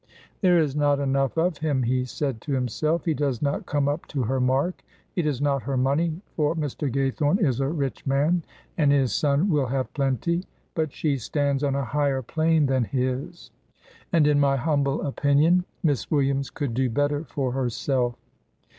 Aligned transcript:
"There 0.41 0.57
is 0.57 0.75
not 0.75 0.99
enough 0.99 1.37
of 1.37 1.59
him," 1.59 1.83
he 1.83 2.05
said 2.05 2.41
to 2.41 2.53
himself. 2.53 3.05
"He 3.05 3.13
does 3.13 3.39
not 3.39 3.67
come 3.67 3.87
up 3.87 4.07
to 4.07 4.23
her 4.23 4.39
mark. 4.41 4.81
It 5.15 5.27
is 5.27 5.39
not 5.39 5.61
her 5.61 5.77
money, 5.77 6.21
for 6.35 6.55
Mr. 6.55 6.91
Gaythorne 6.91 7.39
is 7.39 7.59
a 7.59 7.67
rich 7.67 8.07
man 8.07 8.41
and 8.79 8.91
his 8.91 9.13
son 9.13 9.47
will 9.47 9.67
have 9.67 9.93
plenty, 9.93 10.43
but 10.73 10.91
she 10.91 11.19
stands 11.19 11.63
on 11.63 11.75
a 11.75 11.85
higher 11.85 12.23
plane 12.23 12.65
than 12.65 12.85
his, 12.85 13.51
and, 14.11 14.25
in 14.25 14.39
my 14.39 14.55
humble 14.55 15.03
opinion, 15.05 15.65
Miss 15.83 16.09
Williams 16.09 16.49
could 16.49 16.73
do 16.73 16.89
better 16.89 17.23
for 17.23 17.51
herself." 17.51 18.15